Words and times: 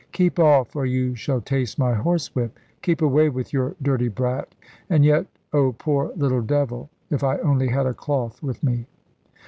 "Keep 0.13 0.39
off, 0.39 0.75
or 0.75 0.83
you 0.87 1.13
shall 1.13 1.41
taste 1.41 1.77
my 1.77 1.93
horsewhip. 1.93 2.57
Keep 2.81 3.03
away 3.03 3.29
with 3.29 3.53
your 3.53 3.75
dirty 3.79 4.07
brat 4.07 4.55
and 4.89 5.05
yet 5.05 5.27
oh, 5.53 5.73
poor 5.73 6.11
little 6.15 6.41
devil! 6.41 6.89
If 7.11 7.23
I 7.23 7.37
only 7.37 7.67
had 7.67 7.85
a 7.85 7.93
cloth 7.93 8.41
with 8.41 8.63
me!" 8.63 8.87